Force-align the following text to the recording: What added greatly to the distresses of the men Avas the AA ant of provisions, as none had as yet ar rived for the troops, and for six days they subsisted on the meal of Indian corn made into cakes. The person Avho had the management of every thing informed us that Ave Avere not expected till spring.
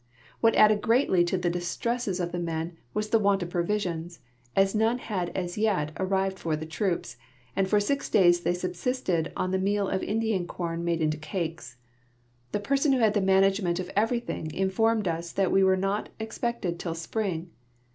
What 0.39 0.55
added 0.55 0.81
greatly 0.81 1.23
to 1.25 1.37
the 1.37 1.51
distresses 1.51 2.19
of 2.19 2.31
the 2.31 2.39
men 2.39 2.71
Avas 2.95 3.11
the 3.11 3.19
AA 3.21 3.33
ant 3.33 3.43
of 3.43 3.51
provisions, 3.51 4.19
as 4.55 4.73
none 4.73 4.97
had 4.97 5.29
as 5.37 5.59
yet 5.59 5.91
ar 5.95 6.07
rived 6.07 6.39
for 6.39 6.55
the 6.55 6.65
troops, 6.65 7.17
and 7.55 7.69
for 7.69 7.79
six 7.79 8.09
days 8.09 8.41
they 8.41 8.55
subsisted 8.55 9.31
on 9.37 9.51
the 9.51 9.59
meal 9.59 9.87
of 9.87 10.01
Indian 10.01 10.47
corn 10.47 10.83
made 10.83 11.01
into 11.03 11.17
cakes. 11.17 11.77
The 12.51 12.59
person 12.59 12.93
Avho 12.93 12.99
had 13.01 13.13
the 13.13 13.21
management 13.21 13.79
of 13.79 13.91
every 13.95 14.19
thing 14.19 14.49
informed 14.55 15.07
us 15.07 15.31
that 15.33 15.49
Ave 15.49 15.61
Avere 15.61 15.77
not 15.77 16.09
expected 16.19 16.79
till 16.79 16.95
spring. 16.95 17.51